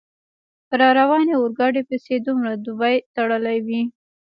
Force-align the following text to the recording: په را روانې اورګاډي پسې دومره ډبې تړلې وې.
په 0.67 0.73
را 0.79 0.89
روانې 0.99 1.33
اورګاډي 1.37 1.81
پسې 1.89 2.15
دومره 2.25 2.51
ډبې 2.63 2.93
تړلې 3.15 3.57
وې. 3.65 3.81